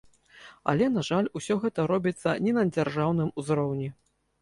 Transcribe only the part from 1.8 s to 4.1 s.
робіцца не на дзяржаўным узроўні.